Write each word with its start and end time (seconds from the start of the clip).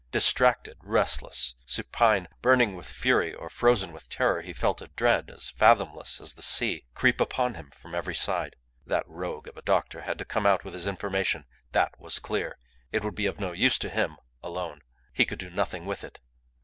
Distracted, 0.11 0.77
restless, 0.81 1.53
supine, 1.63 2.27
burning 2.41 2.75
with 2.75 2.87
fury, 2.87 3.35
or 3.35 3.51
frozen 3.51 3.93
with 3.93 4.09
terror, 4.09 4.41
he 4.41 4.51
felt 4.51 4.81
a 4.81 4.87
dread 4.95 5.29
as 5.29 5.51
fathomless 5.51 6.19
as 6.19 6.33
the 6.33 6.41
sea 6.41 6.85
creep 6.95 7.21
upon 7.21 7.53
him 7.53 7.69
from 7.69 7.93
every 7.93 8.15
side. 8.15 8.55
That 8.83 9.07
rogue 9.07 9.47
of 9.47 9.57
a 9.57 9.61
doctor 9.61 10.01
had 10.01 10.17
to 10.17 10.25
come 10.25 10.47
out 10.47 10.63
with 10.65 10.73
his 10.73 10.87
information. 10.87 11.45
That 11.73 11.99
was 11.99 12.17
clear. 12.17 12.57
It 12.91 13.03
would 13.03 13.13
be 13.13 13.27
of 13.27 13.39
no 13.39 13.51
use 13.51 13.77
to 13.77 13.89
him 13.89 14.17
alone. 14.41 14.81
He 15.13 15.23
could 15.23 15.37
do 15.37 15.51
nothing 15.51 15.85
with 15.85 16.03
it. 16.03 16.19